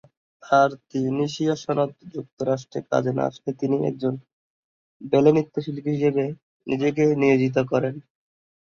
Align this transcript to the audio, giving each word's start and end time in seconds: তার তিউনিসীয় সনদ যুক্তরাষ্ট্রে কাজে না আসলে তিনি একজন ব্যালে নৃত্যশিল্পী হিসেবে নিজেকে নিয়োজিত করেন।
তার 0.43 0.69
তিউনিসীয় 0.89 1.53
সনদ 1.63 1.91
যুক্তরাষ্ট্রে 2.13 2.79
কাজে 2.91 3.11
না 3.17 3.23
আসলে 3.29 3.51
তিনি 3.61 3.75
একজন 3.89 4.13
ব্যালে 5.01 5.31
নৃত্যশিল্পী 5.33 5.89
হিসেবে 5.95 6.23
নিজেকে 6.67 7.03
নিয়োজিত 7.21 7.57
করেন। 7.71 7.95